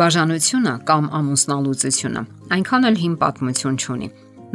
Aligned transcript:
Բաժանությունը 0.00 0.72
կամ 0.88 1.08
ամուսնալուծությունը 1.12 2.20
այնքան 2.54 2.86
էլ 2.88 2.94
հին 3.00 3.14
պատմություն 3.20 3.74
չունի։ 3.84 4.06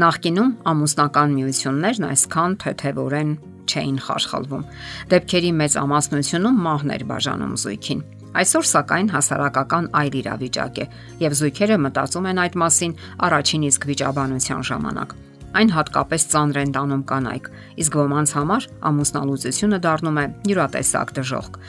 Նախկինում 0.02 0.48
ամուսնական 0.72 1.36
միություններն 1.38 2.06
այսքան 2.08 2.56
թեթևորեն 2.64 3.34
չէին 3.70 4.00
խաշխալվում։ 4.06 4.64
Դեպքերի 5.12 5.52
մեծ 5.60 5.78
ամասնությունում 5.84 6.58
մահն 6.66 6.94
էր 6.96 7.06
բաժանում 7.12 7.54
զույգին։ 7.62 8.02
Այսօր 8.42 8.66
սակայն 8.72 9.12
հասարակական 9.14 9.86
այլ 10.02 10.18
իրավիճակ 10.26 10.82
է, 10.82 10.86
եւ 11.22 11.38
զույգերը 11.46 11.78
մտածում 11.86 12.30
են 12.34 12.42
այդ 12.46 12.58
մասին 12.66 12.98
առաջին 13.30 13.70
իսկ 13.70 13.88
վիճաբանության 13.94 14.66
ժամանակ։ 14.66 15.16
Այն 15.56 15.70
հատկապես 15.72 16.26
ծանր 16.34 16.58
են 16.66 16.72
տանում 16.76 17.04
կանայք, 17.08 17.46
իսկ 17.86 17.94
ոմանց 17.96 18.32
համար 18.36 18.66
ամուսնալուծությունը 18.90 19.78
դառնում 19.86 20.20
է 20.20 20.26
յուրատեսակ 20.52 21.14
դժոխք։ 21.16 21.60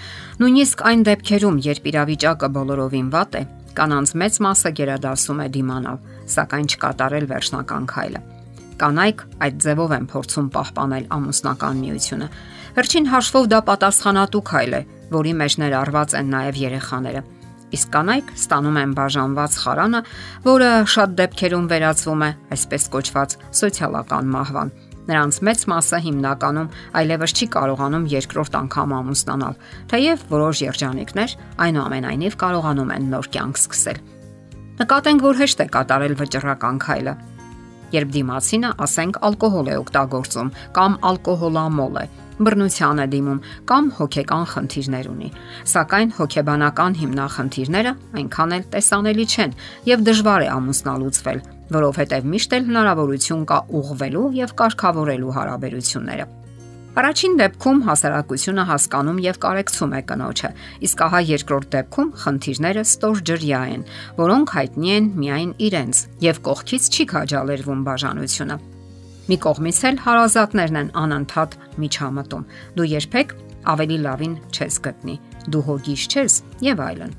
Նույնիսկ 0.43 0.83
այն 0.91 1.05
դեպքերում, 1.07 1.61
երբ 1.71 1.87
իրավիճակը 1.93 2.51
բոլորովին 2.57 3.13
վատ 3.15 3.39
է, 3.39 3.43
կանանց 3.77 4.13
մեծ 4.23 4.39
մասը 4.47 4.71
գերադասում 4.79 5.41
է 5.45 5.47
դիմանալ, 5.57 5.99
սակայն 6.33 6.67
չկատարել 6.73 7.27
վերջնական 7.33 7.89
քայլը։ 7.93 8.21
Կանայք 8.81 9.23
այդ 9.47 9.61
ձևով 9.65 9.95
են 9.97 10.07
փորձում 10.13 10.49
պահպանել 10.57 11.05
ամուսնական 11.17 11.77
միությունը։ 11.85 12.29
Վերջին 12.77 13.07
հաշվով 13.13 13.47
դա 13.53 13.61
պատասխանատու 13.71 14.43
քայլ 14.51 14.77
է, 14.77 14.83
որի 15.17 15.33
մեջ 15.41 15.57
ներառված 15.63 16.17
են 16.21 16.33
նաև 16.37 16.61
երեխաները։ 16.61 17.23
Իսկ 17.77 17.89
կանայք 17.97 18.29
ստանում 18.37 18.77
են 18.83 18.93
բաժանված 18.97 19.57
խարանը, 19.63 20.01
որը 20.47 20.71
շատ 20.97 21.17
դեպքերում 21.21 21.71
վերածվում 21.73 22.27
է 22.27 22.31
այսպես 22.57 22.91
կոչված 22.95 23.39
սոցիալական 23.61 24.31
մահվան 24.37 24.71
Նրանց 25.07 25.39
մեծ 25.47 25.61
մասը 25.71 25.99
հիմնականում 26.07 26.73
այլևս 26.99 27.35
չի 27.37 27.47
կարողանում 27.55 28.09
երկրորդ 28.11 28.59
անգամ 28.61 28.95
ամուսնանալ, 28.97 29.55
թեև 29.93 30.27
որոշ 30.35 30.63
երջանիկներ 30.67 31.37
այնուամենայնիվ 31.67 32.37
կարողանում 32.43 32.93
են 32.97 33.09
նոր 33.15 33.31
կյանք 33.37 33.61
սկսել։ 33.63 34.03
Նկատենք, 34.77 35.23
որ 35.25 35.41
հեշտ 35.41 35.63
է 35.63 35.67
կատարել 35.73 36.15
վճռական 36.21 36.79
քայլը։ 36.85 37.15
Երբ 37.95 38.09
դիմացինը, 38.17 38.71
ասենք, 38.83 39.19
ալկոհոլ 39.27 39.69
է 39.71 39.77
օգտագործում 39.79 40.49
կամ 40.77 40.97
ալկոհոլամոլ 41.07 42.01
է, 42.03 42.07
բռնության 42.37 43.01
է 43.01 43.07
դիմում 43.15 43.43
կամ 43.71 43.91
հոգեկան 43.97 44.47
խնդիրներ 44.53 45.09
ունի։ 45.13 45.29
Սակայն 45.73 46.11
հոգեբանական 46.19 46.99
հիմնախնդիրները 47.01 47.93
այնքան 48.21 48.57
էլ 48.57 48.67
տեսանելի 48.75 49.27
չեն 49.33 49.57
եւ 49.87 50.05
դժվար 50.11 50.45
է 50.45 50.51
ամուսնալուծվել, 50.57 51.41
որովհետև 51.75 52.27
միշտ 52.33 52.57
էլ 52.57 52.67
հնարավորություն 52.71 53.47
կա 53.51 53.59
ուղղվելու 53.81 54.27
եւ 54.37 54.53
կարգավորելու 54.61 55.37
հարաբերությունները։ 55.37 56.27
Առաջին 56.97 57.35
դեպքում 57.37 57.81
հասարակությունը 57.87 58.63
հասկանում 58.71 59.19
եւ 59.21 59.39
կարեկցում 59.43 59.91
է 59.97 59.99
կնոջը, 60.11 60.51
իսկ 60.87 61.03
ահա 61.07 61.21
երկրորդ 61.31 61.69
դեպքում 61.75 62.13
խնդիրները 62.23 62.85
ստոր 62.87 63.21
ջրյա 63.29 63.61
են, 63.75 63.83
որոնք 64.17 64.55
հայտնի 64.57 64.95
են 64.97 65.11
միայն 65.21 65.53
իրենց 65.67 66.01
եւ 66.25 66.41
կողքից 66.49 66.89
չի 66.97 67.07
քաջալերվում 67.13 67.85
բաժանությունը։ 67.91 68.59
Մի 69.27 69.37
կողմից 69.45 69.79
էլ 69.91 70.01
հարազատներն 70.07 70.81
են 70.81 70.91
անընդհատ 71.05 71.61
միջամտում։ 71.85 72.49
Դու 72.81 72.91
երբեք 72.97 73.37
ավելի 73.77 74.01
լավին 74.09 74.35
չես 74.57 74.83
գտնի։ 74.89 75.21
Դու 75.53 75.65
հոգիս 75.69 76.11
չես 76.17 76.43
եւ 76.71 76.85
այլն։ 76.89 77.17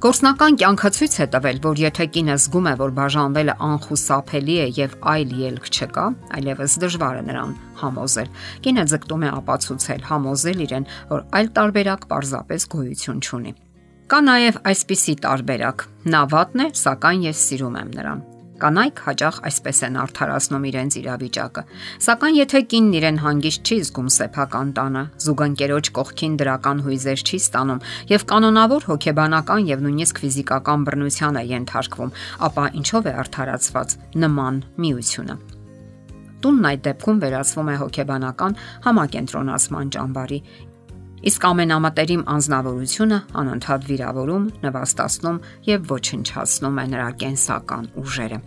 Գործնական 0.00 0.54
կյանքը 0.56 0.88
ցույց 0.96 1.14
է 1.20 1.24
տվել, 1.28 1.58
որ 1.60 1.80
եթե 1.82 2.04
կինը 2.14 2.36
զգում 2.40 2.68
է, 2.70 2.72
որ 2.80 2.92
բաժանվելը 2.96 3.56
անխուսափելի 3.66 4.56
է 4.62 4.68
եւ 4.78 4.94
այլ 5.12 5.34
ելք 5.50 5.68
չկա, 5.68 6.04
այլևս 6.38 6.76
դժվար 6.86 7.18
է 7.20 7.26
նրան 7.26 7.52
համոզել։ 7.82 8.32
Կինը 8.64 8.86
ձգտում 8.94 9.28
է 9.28 9.34
ապացուցել, 9.42 10.02
համոզել 10.08 10.64
իրեն, 10.64 10.88
որ 11.12 11.22
այլ 11.36 11.52
տարբերակ 11.60 12.08
պարզապես 12.16 12.68
գոյություն 12.72 13.22
չունի։ 13.28 13.56
Կա 14.08 14.24
նաև 14.24 14.64
այսպիսի 14.72 15.20
տարբերակ. 15.28 15.88
նա 16.08 16.26
վատն 16.32 16.64
է, 16.64 16.72
սակայն 16.80 17.24
ես 17.28 17.48
սիրում 17.50 17.82
եմ 17.84 17.96
նրան։ 18.00 18.39
Կանայք 18.60 18.98
հաճախ 19.06 19.36
այսպես 19.48 19.78
են 19.86 19.94
արդարացնում 20.00 20.64
իրենց 20.70 20.96
իրավիճակը։ 21.00 21.62
Սակայն 22.06 22.34
եթե 22.40 22.60
կինն 22.72 22.96
իրեն 23.00 23.20
հանգիստ 23.24 23.70
չի 23.70 23.78
զգում 23.80 24.10
սեփական 24.16 24.72
տանը, 24.76 25.04
զուգընկերոջ 25.24 25.90
կողքին 25.96 26.34
դրական 26.40 26.82
հույզեր 26.84 27.24
չի 27.24 27.40
ստանում 27.40 27.84
եւ 28.10 28.26
կանոնավոր 28.32 28.88
հոգեբանական 28.90 29.70
եւ 29.70 29.86
նույնիսկ 29.86 30.20
ֆիզիկական 30.24 30.84
բռնության 30.90 31.40
է 31.40 31.44
ենթարկվում, 31.56 32.14
ապա 32.50 32.64
ինչով 32.80 33.08
է 33.08 33.16
արդարացված 33.24 33.96
նման 34.20 34.60
միությունը։ 34.84 35.40
Տունն 36.40 36.66
այդ 36.70 36.82
դեպքում 36.86 37.18
վերածվում 37.20 37.68
է 37.68 37.72
հոգեբանական 37.80 38.54
համակենտրոնացման 38.86 39.90
ճամբարի, 39.96 40.38
Իսկ 41.20 41.44
ամենամտերիմ 41.50 42.22
անznավորությունը 42.32 43.16
անընդհատ 43.40 43.82
վիրավորում, 43.90 44.44
նվաստացնում 44.64 45.40
եւ 45.68 45.90
ոչնչացնում 45.90 46.78
է 46.80 46.84
նրա 46.94 47.08
կենսական 47.20 47.90
ուժերը։ 48.00 48.38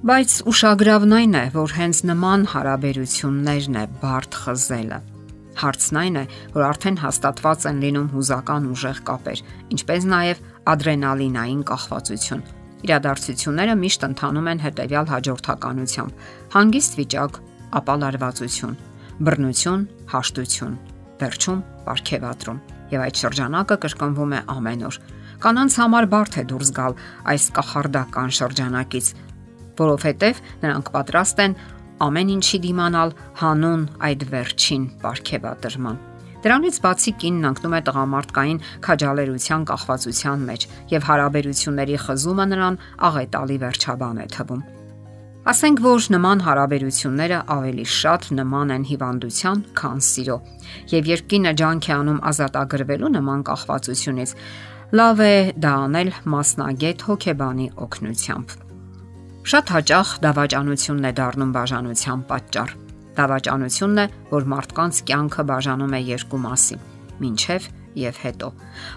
Բայց 0.00 0.34
ուշագրավն 0.50 1.14
այն 1.16 1.34
է, 1.40 1.44
որ 1.56 1.72
հենց 1.76 1.98
նման 2.10 2.44
հարաբերություններն 2.52 3.80
է 3.80 3.84
բարդ 4.00 4.38
խզելը։ 4.44 4.98
Հարցն 5.60 5.98
այն 6.00 6.16
է, 6.20 6.24
որ 6.56 6.64
արդեն 6.68 7.00
հաստատված 7.00 7.66
են 7.70 7.82
լինում 7.84 8.08
հուզական 8.14 8.68
ուժեղ 8.70 9.00
կապեր, 9.10 9.42
ինչպես 9.76 10.06
նաև 10.12 10.40
ադրենալինային 10.72 11.64
կախվածություն։ 11.68 12.46
Իրադարձությունները 12.80 13.74
միշտ 13.80 14.06
ընթանում 14.08 14.48
են 14.52 14.62
հետևյալ 14.64 15.10
հաջորդականությամբ. 15.10 16.12
հանգիստ 16.56 16.96
վիճակ, 17.00 17.32
ապա 17.76 17.94
լարվածություն, 18.00 18.78
բռնություն, 19.20 19.84
հաշտություն, 20.16 20.78
վերջում 21.20 21.60
ապարքեվատրում։ 21.80 22.60
Եվ 22.90 23.02
այդ 23.06 23.20
շրջանակը 23.20 23.76
կրկնվում 23.84 24.32
է 24.34 24.40
ամեն 24.54 24.84
օր։ 24.90 24.98
Կանանց 25.40 25.76
համար 25.80 26.06
բարդ 26.14 26.38
է 26.40 26.44
դուրս 26.50 26.70
գալ 26.76 26.96
այս 27.32 27.44
կախարդական 27.56 28.32
շրջանակից, 28.40 29.06
որովհետև 29.80 30.42
նրանք 30.64 30.90
պատրաստ 30.96 31.42
են 31.46 31.56
ամեն 32.00 32.32
ինչի 32.36 32.60
դիմանալ 32.64 33.14
հանուն 33.40 33.82
այդ 34.10 34.26
վերջին 34.34 34.84
ապարքեվատրման։ 35.00 36.00
Դրանից 36.40 36.76
բացի 36.80 37.12
կինն 37.20 37.48
անկնում 37.50 37.76
է 37.76 37.80
տղամարդկային 37.88 38.60
քաջալերության 38.86 39.66
կախվածության 39.70 40.46
մեջ 40.48 40.68
եւ 40.96 41.08
հարաբերությունների 41.10 42.02
խզումը 42.08 42.50
նրան 42.56 42.82
աղետալի 43.10 43.58
վերջաբան 43.68 44.24
է 44.24 44.28
թվում։ 44.40 44.79
Ասենք 45.48 45.78
որ 45.80 46.06
նման 46.12 46.42
հարաբերությունները 46.44 47.36
ավելի 47.48 47.84
շատ 47.88 48.26
նման 48.36 48.72
են 48.74 48.82
հիվանդության, 48.90 49.62
քան 49.72 50.02
սիրո։ 50.04 50.36
Եվ 50.92 51.08
երբ 51.10 51.30
կինը 51.32 51.52
ջանք 51.60 51.88
է 51.88 51.94
անում 51.94 52.18
ազատագրվելու 52.28 53.10
նման 53.14 53.44
կախվածությունից, 53.48 54.34
լավ 55.00 55.22
է 55.24 55.32
դա 55.64 55.72
անել 55.86 56.12
մասնագետ 56.34 57.04
հոգեբանի 57.08 57.66
օգնությամբ։ 57.88 58.54
Շատ 59.50 59.74
հաճախ 59.80 60.08
դավաճանությունն 60.28 61.08
է 61.08 61.12
դառնում 61.24 61.54
բաժանության 61.56 62.24
պատճառ։ 62.28 62.76
Դավաճանությունն 63.16 64.00
է, 64.04 64.06
որ 64.36 64.48
մարդկանց 64.52 65.04
կյանքը 65.08 65.42
բաժանում 65.50 65.96
է 65.96 66.00
երկու 66.10 66.44
մասի՝ 66.44 66.76
ինչև 67.30 67.72
եւ 67.98 68.18
հետո։ 68.24 68.50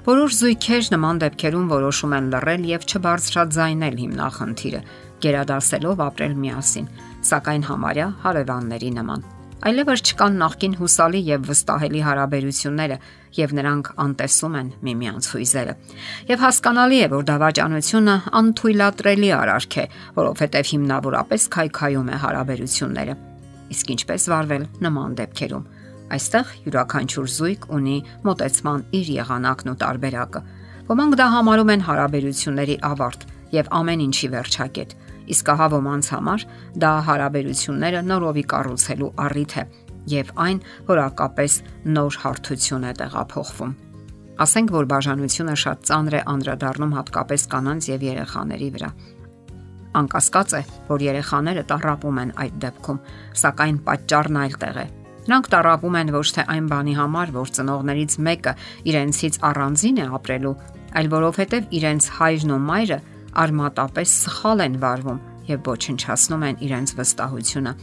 Որոշ 0.08 0.40
զույգեր 0.40 0.90
նման 0.96 1.22
դեպքերում 1.26 1.70
որոշում 1.74 2.18
են 2.20 2.32
լռել 2.34 2.66
եւ 2.74 2.90
չբարձրաձայնել 2.90 4.02
հիմնախնդիրը, 4.04 4.82
գերադասելով 5.24 6.04
ապրել 6.10 6.36
միասին, 6.44 6.92
սակայն 7.34 7.64
համարյա 7.70 8.10
հարևանների 8.26 8.92
նման 9.00 9.32
այլևս 9.64 10.02
չկան 10.04 10.34
նախքին 10.42 10.74
հուսալի 10.76 11.20
եւ 11.24 11.46
վստահելի 11.48 12.02
հարաբերությունները 12.04 12.96
եւ 13.38 13.54
նրանք 13.60 13.90
անտեսում 14.04 14.58
են 14.60 14.72
միմյանց 14.88 15.30
հույզերը։ 15.34 15.76
Եվ 16.32 16.44
հասկանալի 16.44 17.00
է, 17.00 17.08
որ 17.14 17.24
դավաճանությունը 17.30 18.16
անթույլատրելի 18.42 19.30
արարք 19.40 19.78
է, 19.80 19.86
որովհետեւ 20.20 20.72
հիմնավորապես 20.74 21.48
քայքայում 21.56 22.12
է 22.12 22.20
հարաբերությունները։ 22.24 23.16
Իսկ 23.74 23.96
ինչպես 23.96 24.28
վարվել 24.34 24.68
նման 24.84 25.16
դեպքերում։ 25.24 25.66
Այստեղ 26.14 26.52
յուրաքանչյուր 26.68 27.30
զույգ 27.34 27.70
ունի 27.74 27.98
մտածման 28.28 28.84
իր 29.00 29.08
եղանակն 29.18 29.72
ու 29.74 29.78
տարբերակը։ 29.84 30.42
Ոմանք 30.94 31.18
դա 31.20 31.28
համարում 31.34 31.72
են 31.74 31.86
հարաբերությունների 31.88 32.76
ավարտ 32.94 33.26
եւ 33.54 33.70
ամեն 33.80 34.04
ինչի 34.04 34.28
վերջակետ 34.34 34.96
իսկ 35.32 35.50
ահա 35.54 35.68
ոմանց 35.74 36.10
համար 36.14 36.46
դա 36.84 36.92
հարաբերությունները 37.08 38.02
նորովի 38.10 38.44
կառուցելու 38.54 39.12
առիթ 39.24 39.56
է 39.62 39.64
եւ 40.14 40.32
այն 40.46 40.62
որակապես 40.90 41.58
նոր 41.96 42.18
հարթություն 42.24 42.88
է 42.90 42.94
տեղափոխվում։ 43.00 43.76
Ասենք 44.44 44.74
որ 44.74 44.88
բաժանությունը 44.92 45.56
շատ 45.64 45.86
ծանր 45.88 46.18
է 46.18 46.22
անդրադառնում 46.34 46.96
հատկապես 46.98 47.46
կանանց 47.54 47.88
եւ 47.94 48.06
երեխաների 48.10 48.70
վրա։ 48.74 48.90
Անկասկած 49.94 50.58
է, 50.58 50.62
որ 50.90 51.06
երեխաները 51.06 51.64
տարապում 51.70 52.20
են 52.24 52.36
այդ 52.44 52.60
դեպքում, 52.66 53.02
սակայն 53.44 53.80
պատճառն 53.88 54.40
այլտեղ 54.44 54.80
է։ 54.84 54.88
Նրանք 55.24 55.50
տարապում 55.54 55.98
են 56.00 56.14
ոչ 56.14 56.28
թե 56.36 56.44
այն 56.54 56.66
բանի 56.74 56.94
համար, 57.00 57.30
որ 57.32 57.52
ծնողներից 57.58 58.16
մեկը 58.28 58.54
իրենցից 58.92 59.38
առանձին 59.50 60.02
է 60.04 60.08
ապրելու, 60.20 60.56
այլ 61.00 61.08
որովհետև 61.14 61.70
իրենց 61.80 62.08
հայրն 62.18 62.54
ու 62.54 62.62
մայրը 62.68 63.00
արմատապես 63.44 64.16
սխալ 64.24 64.64
են 64.68 64.76
վարվում 64.84 65.22
եւ 65.48 65.64
ոչնչացնում 65.70 66.46
են 66.50 66.60
իրենց 66.68 66.94
վստահությունը։ 67.00 67.74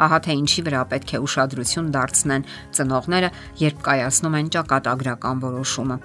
Ահա 0.00 0.18
թե 0.24 0.36
ինչի 0.40 0.62
վրա 0.64 0.82
պետք 0.90 1.10
է 1.16 1.18
ուշադրություն 1.24 1.88
դարձնեն 1.96 2.46
ծնողները, 2.76 3.30
երբ 3.60 3.82
կայացնում 3.88 4.36
են 4.40 4.50
ճակատագրական 4.54 5.42
որոշումը։ 5.44 5.96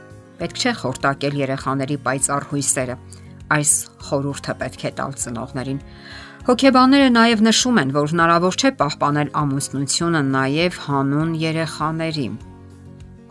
Պետք 0.42 0.59
չէ 0.59 0.74
խորտակել 0.81 1.38
երեխաների 1.39 1.97
պայծառ 2.07 2.47
հույսերը։ 2.51 2.97
Այս 3.56 3.71
խորհուրդը 4.09 4.56
պետք 4.63 4.83
է 4.89 4.92
տալ 5.00 5.15
ծնողներին։ 5.21 5.80
Հոգեբանները 6.45 7.06
նաև 7.09 7.39
նշում 7.42 7.77
են, 7.81 7.92
որ 7.95 8.12
հնարավոր 8.12 8.56
չէ 8.62 8.69
պահպանել 8.77 9.30
ամուսնությունը 9.39 10.19
նաև 10.25 10.75
հանուն 10.83 11.31
երեխաների։ 11.42 12.25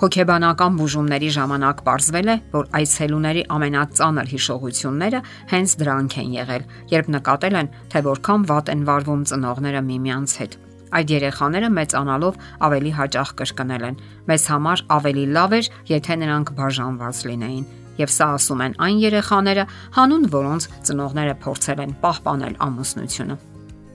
Հոգեբանական 0.00 0.80
բուժումների 0.80 1.28
ժամանակ 1.36 1.82
ողջվել 1.86 2.32
է, 2.32 2.36
որ 2.56 2.66
այցելուների 2.78 3.44
ամենածանր 3.54 4.32
հիշողությունները 4.34 5.20
հենց 5.54 5.76
դրանք 5.84 6.18
են 6.24 6.34
եղել, 6.40 6.66
երբ 6.94 7.12
նկատել 7.14 7.60
են, 7.62 7.70
թե 7.94 8.04
որքան 8.08 8.48
վատ 8.50 8.74
են 8.74 8.84
վարվում 8.90 9.22
ծնողները 9.30 9.84
միմյանց 9.94 10.36
հետ։ 10.42 10.58
Այդ 10.98 11.14
երեխաները 11.14 11.70
մեծանալով 11.78 12.42
ավելի 12.66 12.92
հաճախ 12.98 13.32
կրկնել 13.38 13.88
են. 13.94 14.02
Մեզ 14.26 14.50
համար 14.50 14.84
ավելի 14.98 15.24
լավ 15.38 15.56
էր, 15.62 15.72
եթե 15.94 16.20
նրանք 16.24 16.54
բաժանված 16.58 17.24
լինեին 17.30 17.64
Եվ 18.00 18.10
սա 18.10 18.28
ասում 18.34 18.62
են 18.64 18.76
այն 18.84 19.00
երեխաները, 19.04 19.64
հանուն 19.94 20.28
որոնց 20.34 20.66
ծնողները 20.88 21.34
փորձել 21.44 21.82
են 21.84 21.96
պահպանել 22.02 22.54
ամուսնությունը։ 22.66 23.36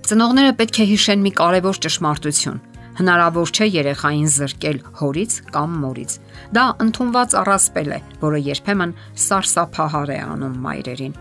Ծնողները 0.09 0.53
պետք 0.59 0.79
է 0.79 0.85
հիշեն 0.89 1.23
մի 1.25 1.31
կարևոր 1.39 1.79
ճշմարտություն։ 1.85 2.61
Հնարավոր 2.99 3.51
չէ 3.55 3.65
երեխային 3.69 4.31
զրկել 4.33 4.79
հորից 4.99 5.35
կամ 5.55 5.75
մորից։ 5.83 6.15
Դա 6.55 6.63
ընդունված 6.83 7.35
առասպել 7.41 7.93
է, 7.95 7.99
որը 8.23 8.41
երբեմն 8.49 8.95
սարսափահար 9.27 10.11
է 10.15 10.19
անում 10.25 10.57
մայրերին։ 10.65 11.15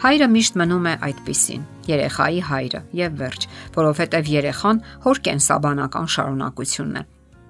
Հայրը 0.00 0.28
միշտ 0.34 0.58
մնում 0.60 0.90
է 0.90 0.96
այդպիսին՝ 1.10 1.62
երեխայի 1.90 2.42
հայրը 2.50 2.82
եւ 3.04 3.14
վերջ, 3.20 3.48
որովհետեւ 3.78 4.34
երեխան 4.40 4.84
հոր 5.06 5.22
կենսաբանական 5.30 6.12
շարունակությունն 6.16 7.00
է 7.00 7.06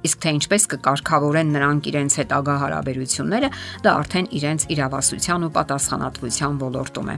Իսկ 0.06 0.20
թե 0.24 0.32
ինչպես 0.36 0.66
կկարգավորեն 0.72 1.50
նրանք 1.56 1.88
իրենց 1.90 2.16
հետագա 2.20 2.54
հարաբերությունները, 2.62 3.50
դա 3.84 3.92
արդեն 4.00 4.30
իրենց 4.40 4.64
իրավասության 4.76 5.44
ու 5.44 5.52
պատասխանատվության 5.58 6.62
ոլորտում 6.64 7.10
է։ 7.10 7.16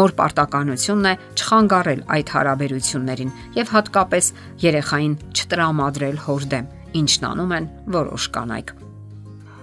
Մոր 0.00 0.16
պարտականությունն 0.18 1.08
է 1.12 1.14
չխանգարել 1.38 2.02
այդ 2.18 2.34
հարաբերություններին 2.38 3.32
եւ 3.60 3.72
հատկապես 3.76 4.32
երեխային 4.66 5.16
չտրամադրել 5.38 6.20
հոր 6.26 6.50
դեմ, 6.58 6.68
ինչն 7.04 7.32
անում 7.32 7.56
են 7.60 7.72
որոշ 7.98 8.30
կանայք։ 8.34 8.87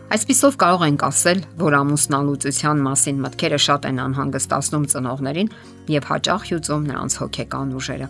Այսպիսով 0.06 0.56
կարող 0.62 0.84
ենք 0.86 1.04
ասել, 1.08 1.40
որ 1.58 1.76
ամուսնալուծության 1.80 2.82
մասին 2.86 3.22
մտքերը 3.24 3.58
շատ 3.66 3.86
են 3.90 4.02
անհանգստացնում 4.04 4.84
ծնողներին 4.92 5.48
եւ 5.90 6.04
հաճախ 6.12 6.44
հյուծում 6.50 6.84
նրանց 6.90 7.16
հոգեկան 7.22 7.72
ուժերը։ 7.80 8.10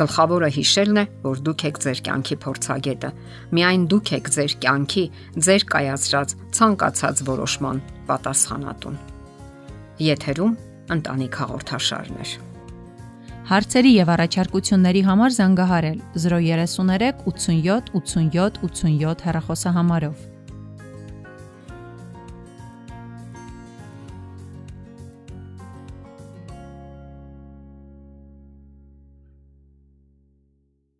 Գլխավորը 0.00 0.48
հիշելն 0.56 0.96
է, 0.96 1.04
որ 1.26 1.42
դուք 1.44 1.64
եք 1.68 1.80
ձեր 1.84 2.00
կյանքի 2.06 2.36
փորձագետը։ 2.46 3.10
Միայն 3.52 3.84
դուք 3.92 4.12
եք 4.16 4.30
ձեր 4.36 4.54
կյանքի, 4.64 5.04
ձեր 5.44 5.66
կայացրած 5.76 6.34
ցանկացած 6.56 7.22
որոշման 7.28 7.82
պատասխանատուն։ 8.08 8.96
Եթերում 10.06 10.54
ընտանիք 10.96 11.38
հաղորդաշարներ։ 11.42 12.32
Հարցերի 13.46 13.92
եւ 13.96 14.08
առաջարկությունների 14.16 15.02
համար 15.06 15.36
զանգահարել 15.36 16.00
033 16.16 17.20
87 17.28 17.92
87 18.00 18.64
87 18.64 19.28
հեռախոսահամարով։ 19.28 20.35